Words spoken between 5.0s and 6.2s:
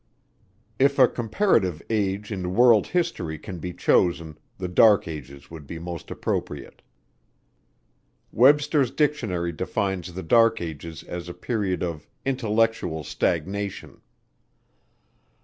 Ages would be most